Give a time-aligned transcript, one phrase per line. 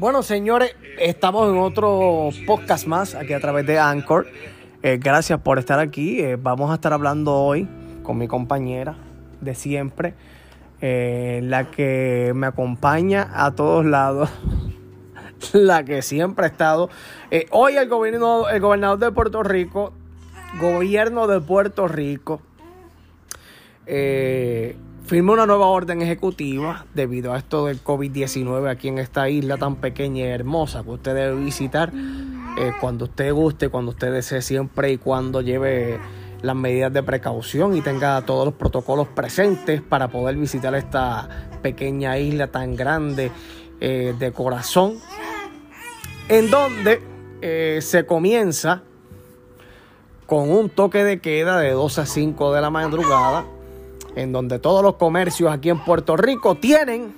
[0.00, 4.28] Bueno, señores, estamos en otro podcast más aquí a través de Anchor.
[4.82, 6.22] Eh, gracias por estar aquí.
[6.22, 7.68] Eh, vamos a estar hablando hoy
[8.02, 8.96] con mi compañera
[9.42, 10.14] de siempre,
[10.80, 14.30] eh, la que me acompaña a todos lados,
[15.52, 16.88] la que siempre ha estado.
[17.50, 19.92] hoy el, gobierno, el gobernador de Puerto Rico,
[20.58, 22.40] gobierno de Puerto Rico,
[25.10, 29.74] firma una nueva orden ejecutiva debido a esto del COVID-19 aquí en esta isla tan
[29.74, 31.92] pequeña y hermosa que usted debe visitar.
[32.56, 35.98] Eh, cuando usted guste, cuando usted desee siempre y cuando lleve
[36.42, 41.28] las medidas de precaución y tenga todos los protocolos presentes para poder visitar esta
[41.60, 43.32] pequeña isla tan grande
[43.80, 44.94] eh, de corazón
[46.28, 47.02] en donde
[47.42, 48.84] eh, se comienza
[50.26, 53.44] con un toque de queda de 2 a 5 de la madrugada
[54.16, 57.14] en donde todos los comercios aquí en Puerto Rico tienen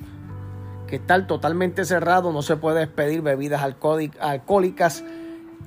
[0.87, 5.05] que estar totalmente cerrados, no se puede despedir bebidas alcohólicas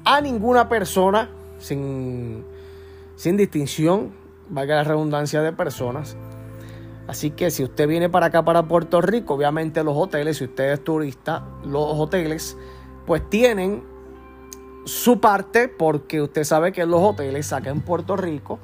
[0.04, 2.46] a ninguna persona sin,
[3.16, 4.14] sin distinción,
[4.50, 6.16] valga la redundancia de personas.
[7.08, 10.74] Así que si usted viene para acá, para Puerto Rico, obviamente los hoteles, si usted
[10.74, 12.58] es turista, los hoteles
[13.06, 13.84] pues tienen
[14.86, 18.60] su parte porque usted sabe que los hoteles acá en Puerto Rico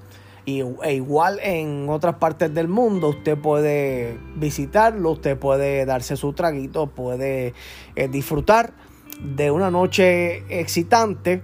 [0.45, 6.33] y, e igual en otras partes del mundo usted puede visitarlo, usted puede darse su
[6.33, 7.53] traguito, puede
[7.95, 8.73] eh, disfrutar
[9.21, 11.43] de una noche excitante.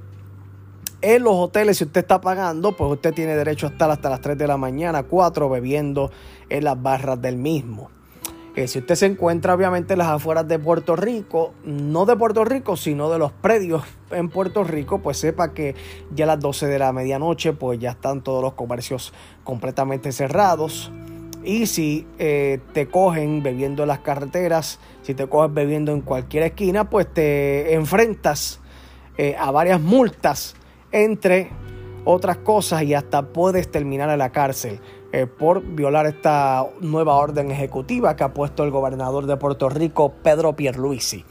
[1.02, 4.20] En los hoteles, si usted está pagando, pues usted tiene derecho a estar hasta las
[4.22, 6.12] 3 de la mañana, 4 bebiendo
[6.50, 7.92] en las barras del mismo.
[8.66, 12.76] Si usted se encuentra obviamente en las afueras de Puerto Rico, no de Puerto Rico,
[12.76, 15.76] sino de los predios en Puerto Rico, pues sepa que
[16.16, 19.14] ya a las 12 de la medianoche, pues ya están todos los comercios
[19.44, 20.92] completamente cerrados.
[21.44, 26.42] Y si eh, te cogen bebiendo en las carreteras, si te coges bebiendo en cualquier
[26.42, 28.60] esquina, pues te enfrentas
[29.20, 30.56] eh, a varias multas,
[30.92, 31.52] entre
[32.10, 34.80] otras cosas, y hasta puedes terminar en la cárcel.
[35.12, 40.14] Eh, por violar esta nueva orden ejecutiva que ha puesto el gobernador de Puerto Rico,
[40.24, 41.26] Pedro Pierluisi.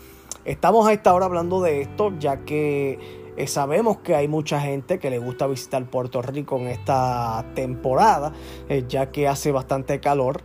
[0.45, 2.99] Estamos a esta hora hablando de esto ya que
[3.37, 8.33] eh, sabemos que hay mucha gente que le gusta visitar Puerto Rico en esta temporada,
[8.69, 10.43] eh, ya que hace bastante calor.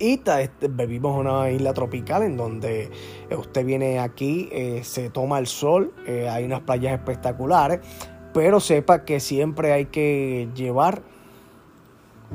[0.00, 0.20] Y
[0.70, 2.88] vivimos en una isla tropical en donde
[3.36, 4.48] usted viene aquí,
[4.82, 7.80] se toma el sol, hay unas playas espectaculares,
[8.38, 11.02] pero sepa que siempre hay que llevar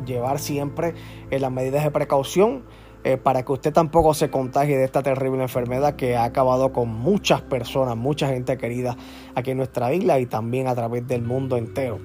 [0.06, 0.96] llevar siempre
[1.32, 2.64] eh, las medidas de precaución
[3.06, 6.90] eh, para que usted tampoco se contagie de esta terrible enfermedad que ha acabado con
[6.90, 8.98] muchas personas, mucha gente querida
[9.34, 12.00] aquí en nuestra isla y también a través del mundo entero.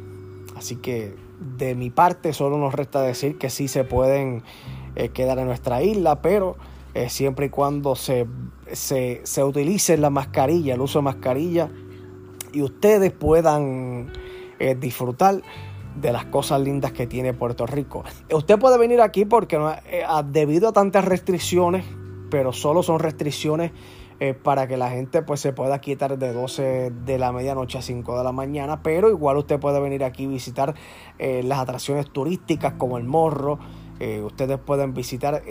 [0.56, 1.16] Así que
[1.58, 4.44] de mi parte solo nos resta decir que sí se pueden
[4.94, 6.56] eh, quedar en nuestra isla, pero
[7.08, 8.26] siempre y cuando se,
[8.72, 11.68] se, se utilice la mascarilla, el uso de mascarilla
[12.52, 14.12] y ustedes puedan
[14.80, 15.42] disfrutar
[16.00, 18.04] de las cosas lindas que tiene Puerto Rico.
[18.32, 21.84] Usted puede venir aquí porque eh, debido a tantas restricciones,
[22.30, 23.72] pero solo son restricciones
[24.20, 27.82] eh, para que la gente pues se pueda quitar de 12 de la medianoche a
[27.82, 30.74] 5 de la mañana, pero igual usted puede venir aquí visitar
[31.18, 33.58] eh, las atracciones turísticas como el Morro,
[34.24, 35.42] ustedes pueden visitar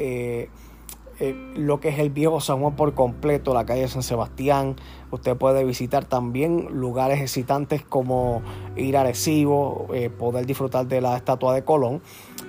[1.20, 4.76] eh, lo que es el viejo San Juan por completo, la calle San Sebastián.
[5.10, 8.44] Usted puede visitar también lugares excitantes como
[8.76, 12.02] ir a Recibo, eh, poder disfrutar de la estatua de Colón,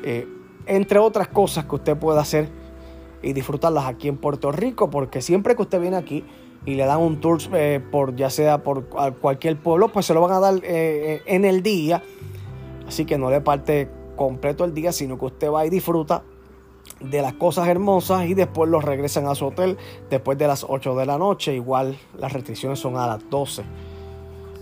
[0.02, 0.28] eh,
[0.66, 2.50] entre otras cosas que usted puede hacer
[3.22, 6.24] y disfrutarlas aquí en Puerto Rico, porque siempre que usted viene aquí
[6.66, 7.38] y le dan un tour
[7.90, 8.86] por ya sea por
[9.20, 12.02] cualquier pueblo, pues se lo van a dar en el día.
[12.86, 16.22] Así que no le parte completo el día, sino que usted va y disfruta
[17.00, 19.76] de las cosas hermosas y después los regresan a su hotel
[20.10, 21.54] después de las 8 de la noche.
[21.54, 23.62] Igual las restricciones son a las 12.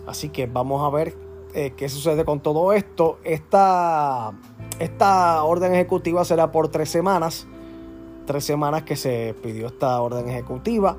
[0.07, 1.15] Así que vamos a ver
[1.55, 3.19] eh, qué sucede con todo esto.
[3.25, 4.33] Esta,
[4.79, 7.47] esta orden ejecutiva será por tres semanas.
[8.27, 10.97] Tres semanas que se pidió esta orden ejecutiva.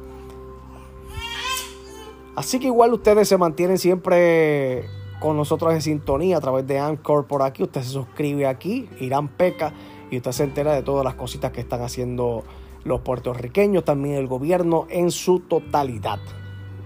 [2.36, 4.86] Así que igual ustedes se mantienen siempre
[5.20, 7.64] con nosotros en sintonía a través de Anchor por aquí.
[7.64, 9.74] Usted se suscribe aquí, Irán Peca
[10.10, 12.44] y usted se entera de todas las cositas que están haciendo
[12.84, 16.20] los puertorriqueños, también el gobierno en su totalidad.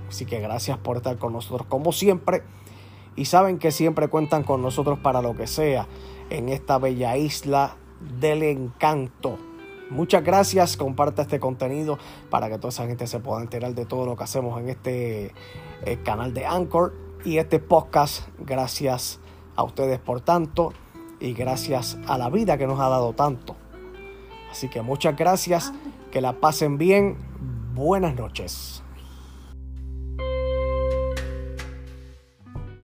[0.10, 2.44] Así que gracias por estar con nosotros como siempre.
[3.16, 5.88] Y saben que siempre cuentan con nosotros para lo que sea
[6.30, 7.76] en esta bella isla
[8.20, 9.38] del encanto.
[9.90, 14.06] Muchas gracias, comparta este contenido para que toda esa gente se pueda enterar de todo
[14.06, 15.34] lo que hacemos en este
[15.84, 16.94] eh, canal de Anchor
[17.26, 18.28] y este podcast.
[18.40, 19.20] Gracias
[19.58, 20.72] a ustedes por tanto
[21.22, 23.56] y gracias a la vida que nos ha dado tanto.
[24.50, 25.72] Así que muchas gracias,
[26.12, 27.18] que la pasen bien,
[27.74, 28.84] buenas noches.